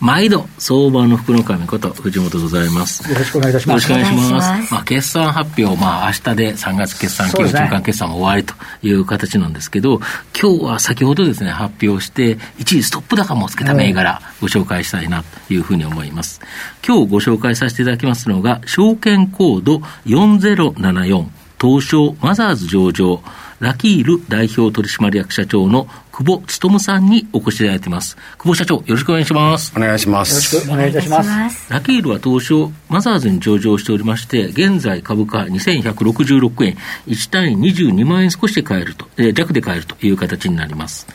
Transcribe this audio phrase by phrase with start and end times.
[0.00, 3.10] 毎度、相場の福の神こと、藤本でございます。
[3.10, 3.90] よろしくお願いいたします。
[3.90, 4.74] よろしくお願いします。
[4.74, 10.00] まあ、決算発表、まあ、明日で3月決算期、ね、中間決算も終わりという形なんですけど、
[10.38, 16.40] 今日は先ほどですね、発表して、一時ストップ高もつけた銘柄、ご紹介したいなというふうに思います。
[16.86, 21.26] 今日ご紹介させていただきますのが、証券コード4074、
[21.60, 23.22] 東証マザーズ上場、
[23.60, 28.16] ラキール代表取締役社長の久保努さんにお越しいただいています。
[28.38, 29.72] 久保社長、よろしくお願いします。
[29.74, 30.54] お願いします。
[30.54, 31.72] よろしくお願いいたします。
[31.72, 41.06] ラキールは当初、マザーズに上場しておりまして、現在株価2166円、1単位22万円少しで買えると、えー、弱で買えるという形になります。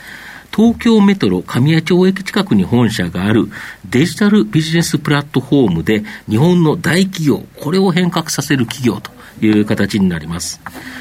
[0.55, 3.45] 東京メトロ神谷町駅近くに本社がある
[3.89, 10.59] デジタルビジネスプラットフォームで日本の大企業、これを変革させる企業という形になります。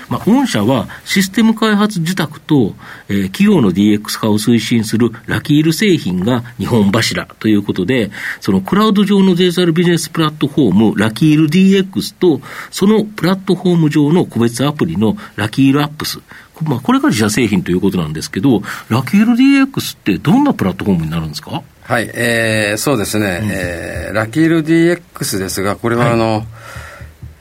[0.08, 2.74] まあ、御社はシステム開発受託と、
[3.08, 16.20] えー、企業の DX 化を推進するラキール製品が日本柱ということで、そのクラウド上のデジタルビジネスプラットフォーム、ラキール DX と、そのプラットフォーム上の個別アプリのラキールアップス。
[16.64, 21.62] まあ、これが自社製品ということなんですけど、ラキール DX ってどんなプラットフォームになるんですか？
[21.82, 26.42] はい、えー、そうですね、うん、えー、ラキール DX ですが、これはあの、はい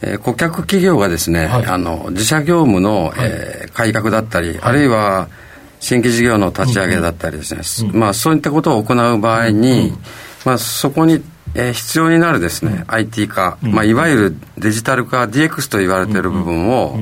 [0.01, 5.29] えー、顧客企業がですね、はい、あの自社業務の、はい、えー、改革だったり、はい、あるいは
[5.79, 9.97] 新規事業の立ち上げだったりですね、うん、まあ、そういったことを行う場合に、うん、
[10.45, 11.23] まあ、そこに、
[11.55, 16.97] えー、必要になるですね、うん、IT 化、まあ、いわゆるデジタル化 DX と言われている部分を、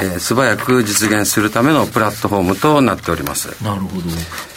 [0.00, 3.48] えー、素早く実現するためのプラットフォームとなっております。
[3.64, 4.04] なるほど。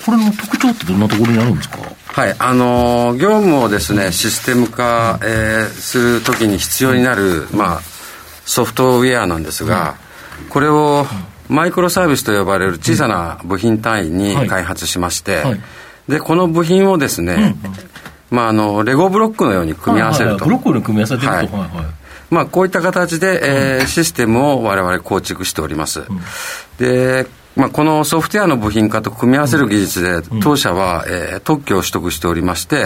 [0.06, 1.78] これの特徴ってどんなところにあるんですか？
[2.14, 7.82] はいあのー、業務をですねシステム化、えー、するときに必要になる、まあ、
[8.46, 9.96] ソフトウェアなんですが、
[10.50, 11.06] これを
[11.48, 15.44] マイクロサービスと呼ばれる小さな部品単位に開発しまして、
[16.08, 17.56] でこの部品をですね、
[18.30, 22.01] まあ、あのレゴブロックのように組み合わせると、ブロックに組み合わせてると、はい
[22.32, 26.02] まあ、こういった形で、えー、システムを我々構築しております。
[26.80, 32.86] で、まあ、このソフトウェアの部品化と組み合わせる技術で、当社は、えー、特許を取得しておりまして、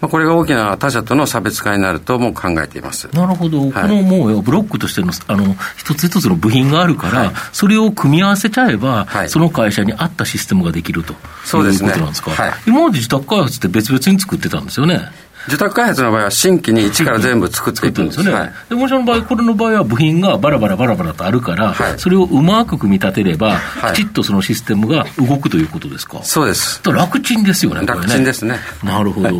[0.00, 3.08] まあ、これが大きな他社との差別化になるとも考えています。
[3.12, 15.02] なるほど、はい、このもうブロックとしてのあの一つ一つの部品があるから、はい、それを組み合わせちゃえば、はい、その会社に合ったシステムができるとそうです、ね、いうことなんですか、はい、今まで自宅開発って別々に作ってたんですよね？
[15.48, 18.18] 受託開発の場合は新規に一から全部作っていくんです。
[18.18, 18.32] よね。
[18.32, 26.22] はい、でもしの場合、これの場合は部品がバラバラバラバラとあるから、はい、それをうまく組み立てれば、はい、きちっとそのシステムが動くということですか？
[26.22, 26.80] そうです。
[26.84, 28.58] 楽ちんですよね、楽ちんですね。
[28.82, 29.28] なるほど。
[29.28, 29.34] だ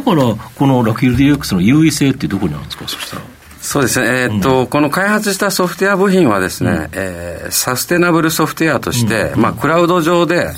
[0.00, 3.22] から、このラキル DX の優位性ってどこにあるんですか、そしたら？
[3.62, 10.54] そうですね、えー、っと、うん、この開発したソフトウェア部品はですね、うん、えー、サステナブルソフトウェアとして、うん、まあ、クラウド上で、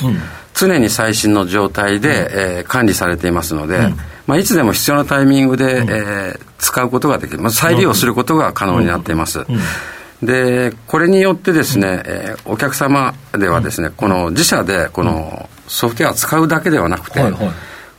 [0.54, 3.92] 常に最新の状態で、うん、えー、管理されていますので、
[4.32, 9.44] まあ、いつでも必要なタイミングで、うん、えー、使うことができる、まあ、再利用することが可能になっています。
[10.22, 17.50] で、これによってですね、えー、お客様ではですね、この自社でこのソフトウェアを使うだけではなくて、はいはい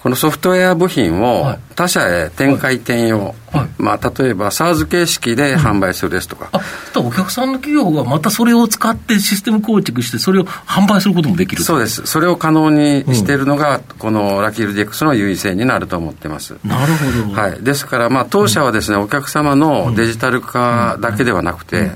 [0.04, 6.50] このソフトウェア部品を他社へ展開転用、はい、まあ、例えば SARS 形式で販売するですとか、
[6.94, 16.58] うん、お客さんの企業がまたそれを使ってシステム構築して、それを販売することもできるそうです、それを可能にしているのが、このラキール DX の優位性になると思ってます。
[16.66, 21.92] なるほど、はい、ですから、まあ、当社はですね、お客様のデジタル化だけではなくて、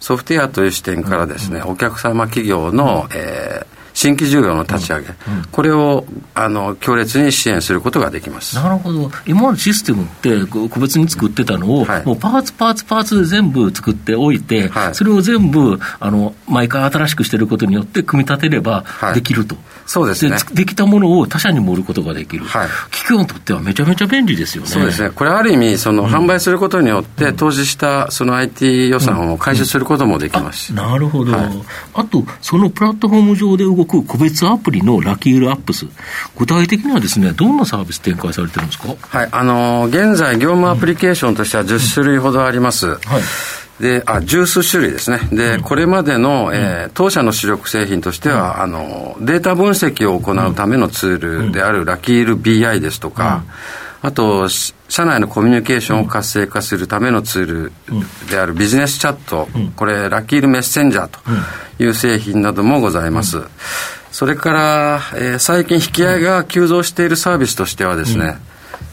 [0.00, 8.54] ソフトウェアという視点からですね、お客様企業の、えー新規事業の立ち上げ、うんうん、これをあの強烈に支援することができます。
[8.54, 18.84] なるほど、今までシステムって個別に作ってたのを、はい、もうパーツ、パーツ、パーツで全部作っておいて、はい、それを全部あの毎回新しくしてることによって、組み立てれば
[19.14, 20.36] できると、はい、そうですね。
[20.52, 20.68] で。
[20.68, 24.68] きたものを他社にも売ることができる、はい、企業にとってはめちゃめちゃ便利ですよね。
[24.68, 31.32] そうですね、これ、ある意味その、うん、販売することによって、投資したその IT 予算を回収することもできますし、なるほど、
[31.94, 35.86] あと、そのプラットフォーム上で動く個別アプリのラキールアップス、
[36.36, 38.94] 具体的にはですね、どんなサービス展開されてるんですか？
[39.08, 42.86] はい、あのー、現在、業務アプリケーションとしては10種類ほどあります。
[42.86, 43.22] うん、はい。
[43.80, 45.20] で、あ、十数種類ですね。
[45.30, 53.44] で、これまでの、えー、当社の主力製品としては、あの、データ分析を行うためのツールであるラキール BI ですとか、
[54.00, 57.72] あと、社内のコミュニケーションを活性化するためのツール
[58.30, 61.18] であるビジネスチャット、これ、ラッキールメッセンジャーと
[61.82, 63.42] いう製品などもございます。
[64.12, 68.38] それから、えー、最近引き合いが急増しているサービスとしてはですね、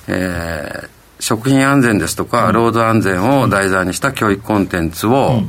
[0.08, 5.44] えー、食品安全ですとか、労働安全を題材にした教育コンテンツを、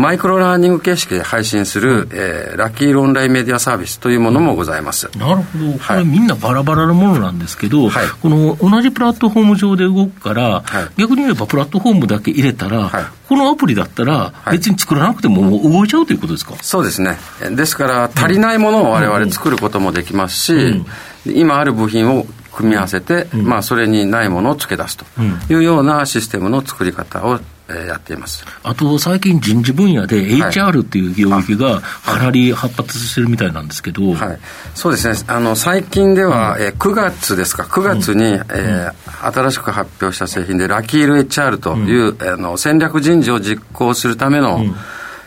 [0.00, 5.10] マイクロラーニング形式で配信する、えー、ラッキーオンラインメディアサービスというものもございます。
[5.18, 5.78] なるほど。
[5.78, 17.18] これみんなバラバラなものなんですけど、はい、この同じプラットフォーム上で動くから、はい、逆に言えばプラットフォームだけ入れたら、はい、このアプリだったら、別に作らなくても動いちゃうということですか、そうですね。
[17.54, 20.86] ですから、足りないものを我々作ることもできますし、うん。
[21.26, 22.24] うん、今ある部品を
[22.54, 25.04] 組み合わせて、うん、まあ、それにないものを付け出すと
[25.50, 27.38] いうようなシステムの作り方を
[27.86, 28.44] やっています。
[28.62, 34.38] あと最近、人事分野で HR っていう領域がかなり発達してるみたいなんですけど、はい、
[34.74, 44.64] そうですね、あの最近では、うん、え9月ですか、9月に、うん、えー、新しく発表した製品で、ラキール HR という、うん、あの戦略人事を実行するための、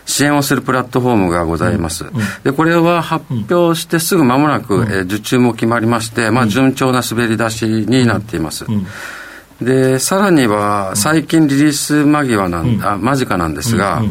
[0.06, 2.04] 支援をするプラットフォームがございます。
[2.42, 8.66] で、これは発表してすぐ間もなく、えー、受注も決まりまして、まあ、順調な滑り出しになっています。
[9.60, 14.02] で、さらには、最近リリース間際なん、あ間近なんですが、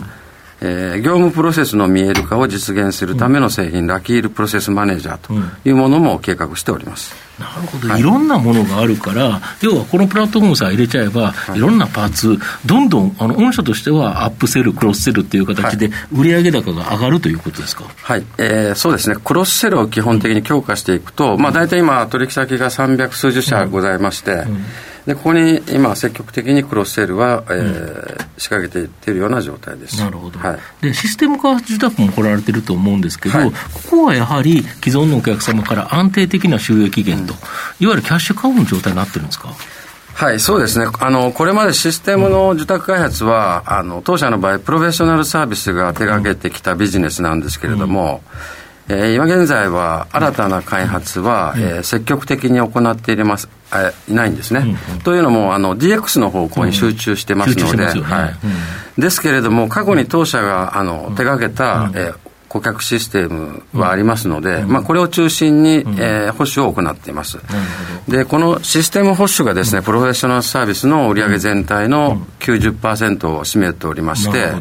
[0.65, 5.33] えー、業務プロセスの見える化を実現するための製品、ラキールプロセスマネージャーと
[5.67, 7.13] いうものも計画しております。
[7.37, 24.65] なるほど、はい、いろんなものがあるから、要はこのプラットフォームさえ入れちゃえば、はい、いろんなパーツ、どんどんあの御社としてはアップセル、クロスセルっていう形で、売上高が上がるということですか、はい、えー、そうですね、クロスセルを基本的に強化していくと、まあ、大体今、取引先が300数十社ございまして、うんうん
[25.05, 29.99] でここに今、積極的にクロスセールは、えー、うん、仕掛けていっているような状態です。
[29.99, 33.55] なるほど、はい、でシステム化受託も来られてると思うんですけど、はい、こ
[33.89, 39.49] こはやはり既存のお客様から安定的な収益源と、うん、いわゆるキャッシュカウンの状態になってるんですか？
[40.13, 40.85] はい、そうですね。
[40.99, 48.21] あの、これまでシステムの受託開発は、あの、当社の場合、プロフェッショナルサービスが手掛けてきたビジネスなんですけれども、
[48.87, 48.95] うん。
[48.95, 53.62] えー、今現在は新たな開発は、うん、えー、積極的に行っています、え
[54.07, 58.27] いないんですね、うんうん、というのもあの DX の方向に集中してますので、は
[58.97, 59.01] い。
[59.01, 62.17] ですけれども過去に当社があの手がけた、えー、
[62.47, 67.39] 顧客システムはありますので、まあ、これを中心に、えー、保守を行っています。
[68.07, 74.53] で、このシステム保守がですね、プロフェッショナルサービスの売上全体の90%を占めておりまして、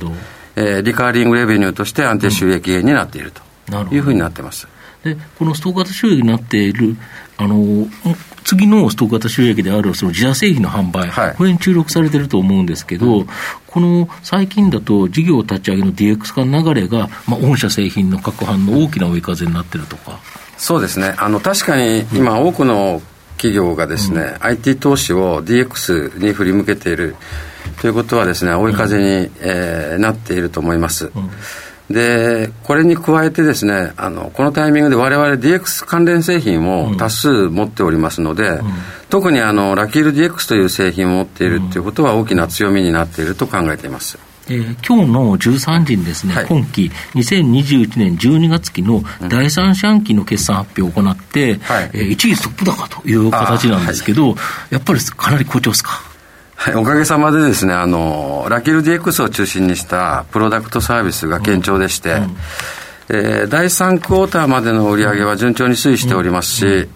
[0.57, 3.43] えー、リカーリングレベニューとして安定収益源になっていると。
[3.91, 4.67] いうふうになってます。
[5.05, 6.97] で、このストーク型収益になっている、
[7.43, 7.89] あの、
[8.45, 13.27] 次のストーク型収益であるその自社製品の販売、はい、これに注力されてると思うんですけど、うん、
[13.67, 20.19] この最近だと事業立ち上げの DX 化の流れが、まあ、御社製品の各販の大きな追い風になってるとか。
[20.57, 21.15] そうですね。
[21.19, 23.03] あの、確かに今多くの
[23.37, 27.17] 企業がですね、うん、IT 投資を DX に振り向けている
[27.81, 31.11] ということはですね、追い風に、うん、えー、なっていると思います。
[31.15, 31.31] うん
[31.91, 38.73] で、これに加えてですね、あの、このタイミングで我々 DX 関連製品を多数持っておりますので、うん、
[39.11, 44.19] 特にあの、ラキール DX という製品を持っているということは大きな強みになっていると考えています。
[44.49, 54.37] えー、今日の13時にですね、はい、今期2021年12月期の第三四半期の決算発表を行って、はい、えー、一時トップ高という形なんですけど、は
[54.71, 56.12] い、やっぱりかなり好調ですか？
[56.63, 62.37] はい、おかげさまでですね、あの、ラキル DX を中心にしたプロダクトサービスが堅調でして、うん、
[63.09, 66.89] えー、第3クォーターまでの売り上げは順調に推移しておりますし、うん、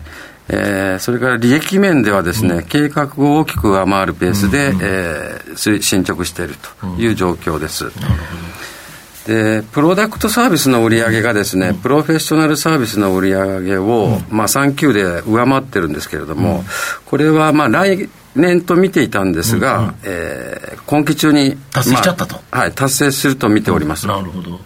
[0.50, 7.90] えー、それから利益面ではですね、うん、計画を大きく上回るペースで、うん、えー、進捗しているという状況です。
[9.26, 16.62] でプロダクトサービスの売り上げがですね、プロフェッショナルサービスの売り上げを、まあ、3級で上回ってるんですけれども、
[17.06, 24.06] これはまあ来年と見ていたんですが、うんうん、えー、今期中に達成しちゃったと、まあ、はい、達成すると見ております。
[24.06, 24.60] なるほど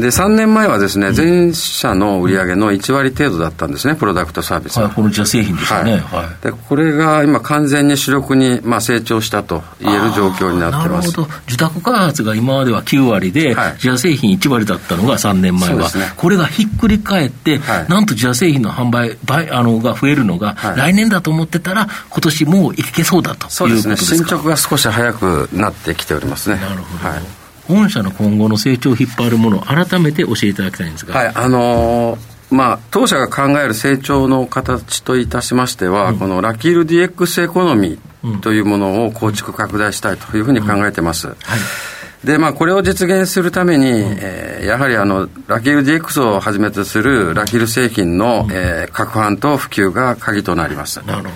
[0.00, 4.84] で3年前はですね、全社の売り上げの1割程度だったんですね、プロダクトサービスは。
[4.84, 11.10] はい、この自社製品ですよね、はい、でこれが今、完全に主力に、まあ、成長したと言える状況になってます。
[11.10, 23.50] なるほど、受託開発が今までは9割で、はい、自社製品1割だったのが3年前は、ね、これがひっくり返って、はい、なんと自社製品の販売倍あのが増えるのが、来年だと思ってたら、今年もういけそうだということですか？
[23.50, 26.56] そうですね、進捗が少し早くなってきておりますね。
[26.56, 27.39] なるほど、はい
[27.70, 31.14] 御社の今後の成長を引っ張るものを改めて教えていただきたいんですが。
[31.14, 41.28] はい、あのーまあ、当社が考える成長の形といたしましては、うん、このラキール DX エコノミーというものを構築拡大したいというふうに考えてます。
[41.28, 51.00] うんはい、で、まあ、これを実現するために、うん、えー、やはりあの、ラキール DX をはじめとするラキール製品の、うん、えー、拡販と普及が鍵となります。
[51.06, 51.30] なるほど。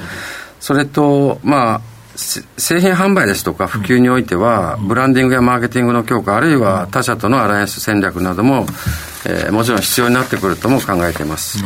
[0.58, 1.80] それと、まあ、
[2.16, 8.66] 製品販売ですとか普及においては、ブランディングやマーケティングの強化、あるいは他社とのアライアンス戦略なども、
[9.26, 11.64] えー、もちろん必要になってくるとも考えています。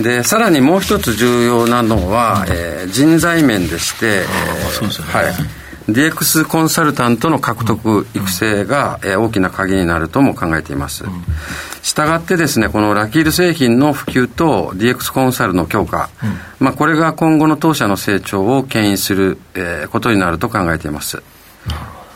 [0.00, 5.34] でさらにもう一つ重要なのは、えー、人材面でして、えー、はい。
[5.88, 11.04] DX コンサルタントの獲得、育成が、えー、大きな鍵になるとも考えています。
[11.82, 16.10] したがってですね、このラキール製品の普及と DX コンサルの強化、
[16.58, 21.22] まあ、これが今後の当社の成長を牽引する、えー、ことになると考えています。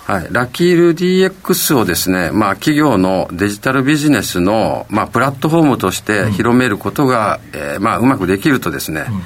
[0.06, 9.23] はい、ラキール DX をですね、まあ、企業のデジタルビジネスの、まあ、プラットフォームとして広めることが、うん、えー、まあ、うまくできるとですね、うん、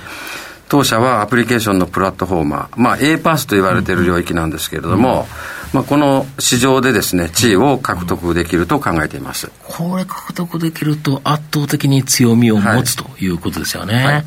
[0.68, 5.26] 当社はアプリケーションのプラットフォーマー、まあ、A パスと言われている領域なんですけれども、うん、
[5.72, 9.50] まあ、この市場でですね、地位を獲得できると考えています。
[9.64, 12.84] これ獲得できると圧倒的に強みを持つ、はい、
[13.16, 13.94] ということですよね。
[14.04, 14.24] はい。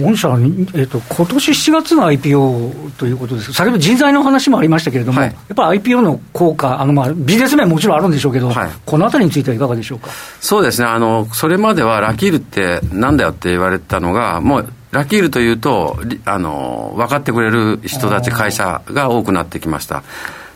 [0.00, 3.52] 御社は、えーと、今年7月の IPO ということです。
[3.52, 10.10] 先ほど人材の話もありましたけれども、はい、やっぱり IPO の効果、あのまあビジネス面もちろんあるんでしょうけど、はい、このあたりについてはいかがでしょうか？
[10.40, 10.88] そうですね。
[10.88, 20.02] あの、それまではラキールってなんだよって言われてたのが、もうラキールというとあの、分かってくれる人たち、会社が多くなってきました。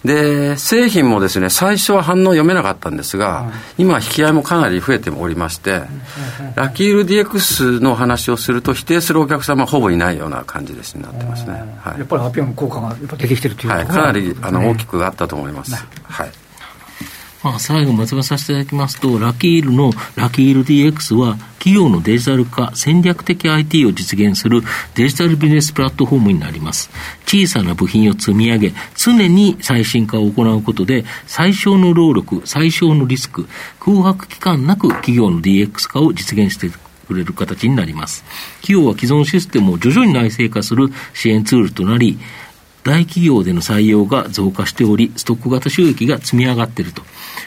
[0.05, 5.83] で、製品もですね、最初は反応読めなかったんですが、今、引き合いもかなり増えておりまして、
[6.57, 11.53] ラキール DX の話をすると、否定するお客様はほぼいないような感じですになってますね。
[11.81, 15.75] はい、やっぱり発表の効果がやっぱ出てきてるという、はい、かなりあの大きくあったと思います。
[16.03, 16.44] はい
[17.45, 24.63] まあ、最後まとめさせていただきますと、ラキールのラキール DX は、企業のデジタル化、戦略的 IT を実現する
[24.95, 26.91] デジタルビジネスプラットフォームになります。
[27.27, 33.47] 小さな部品を積み上げ、常に最新化を行うことで、最小の労力、最小のリスク、
[33.79, 36.81] 空白期間なく企業の DX 化を実現していく。
[37.05, 38.25] くれる形になります。
[38.63, 42.19] 企業は既存システムを徐々に内製化する支援ツールとなり、
[42.85, 47.03] 大企業での採用が増加しており、ストック型収益が積み上がっていると。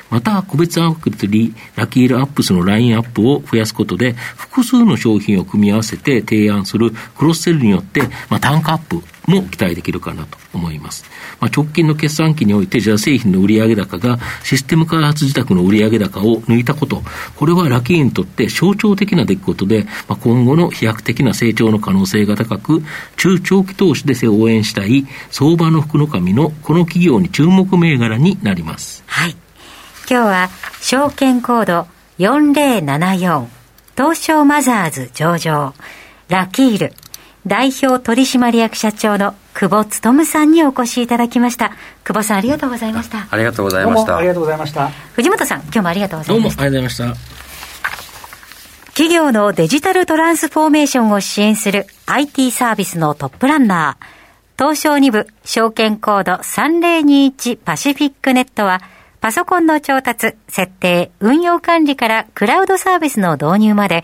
[0.10, 11.06] また、個別アクリ、ラキールアップスのラインアップを増やすことで、複数の商品を組み合わせて提案するクロスセルによって、まあ、単価アップも期待できるかなと思います。
[11.40, 17.04] まあ、直近の決算期において、じゃあ製品の売上高がシステム開発自宅の売上高を抜いたこと、
[17.36, 22.82] これはラキーにとって象徴的な出来事で、まあ、今後の飛躍的な成長の可能性が高く、
[23.18, 29.04] 中長期投資で応援したい相場の福の神のこの企業に注目銘柄になります。
[29.08, 29.36] はい。
[30.10, 30.50] 今日は
[30.82, 31.88] 証券コード
[32.20, 33.46] 4074
[33.98, 35.74] 東証マザーズ上場
[36.30, 36.94] ラキール
[37.48, 41.72] 代表取締役社長の久保努さんにお越しいただきました。
[42.04, 43.28] 久保さんありがとうございました。
[43.32, 44.18] ありがとうございました。
[44.18, 44.90] ありがとうございました。
[45.14, 46.62] 藤本さん今日もありがとうございました。
[46.64, 47.38] どうもありがとうございました。
[48.90, 54.06] 企業のデジタルトランスフォーメーションを支援する IT サービスのトップランナー。
[54.60, 58.82] 東証2部証券コード3021パシフィックネットは
[59.22, 64.04] パソコンの調達、設定、運用管理からクラウドサービスの導入まで、